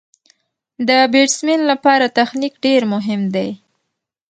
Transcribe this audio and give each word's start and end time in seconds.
د 0.87 0.89
بېټسمېن 1.13 1.61
له 1.69 1.75
پاره 1.83 2.07
تخنیک 2.17 2.53
ډېر 2.65 2.81
مهم 2.93 3.21
دئ. 3.35 3.51